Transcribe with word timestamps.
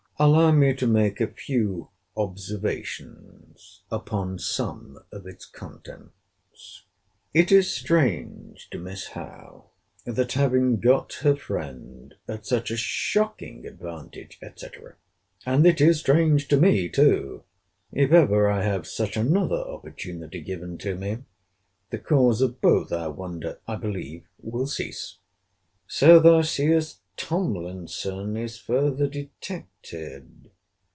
Allow 0.19 0.51
me 0.51 0.75
to 0.75 0.85
make 0.85 1.19
a 1.19 1.33
few 1.33 1.89
observations 2.15 3.81
upon 3.89 4.37
some 4.37 4.99
of 5.11 5.25
its 5.25 5.47
contents. 5.47 6.83
It 7.33 7.51
is 7.51 7.73
strange 7.73 8.69
to 8.69 8.77
Miss 8.77 9.07
Howe, 9.07 9.71
that 10.05 10.33
having 10.33 10.79
got 10.79 11.11
her 11.23 11.35
friend 11.35 12.13
at 12.27 12.45
such 12.45 12.69
a 12.69 12.77
shocking 12.77 13.65
advantage, 13.65 14.39
&c. 14.57 14.67
And 15.43 15.65
it 15.65 15.81
is 15.81 16.01
strange 16.01 16.47
to 16.49 16.57
me, 16.57 16.87
too. 16.87 17.43
If 17.91 18.11
ever 18.11 18.47
I 18.47 18.61
have 18.61 18.85
such 18.85 19.17
another 19.17 19.55
opportunity 19.57 20.41
given 20.41 20.77
to 20.79 20.93
me, 20.93 21.23
the 21.89 21.97
cause 21.97 22.43
of 22.43 22.61
both 22.61 22.91
our 22.91 23.09
wonder, 23.11 23.59
I 23.67 23.75
believe, 23.75 24.27
will 24.39 24.67
cease. 24.67 25.17
So 25.87 26.19
thou 26.19 26.43
seest 26.43 26.99
Tomlinson 27.17 28.35
is 28.37 28.57
further 28.57 29.05
detected. 29.05 30.29